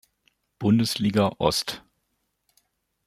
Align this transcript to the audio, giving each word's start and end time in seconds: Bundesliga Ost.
Bundesliga 0.57 1.35
Ost. 1.37 1.83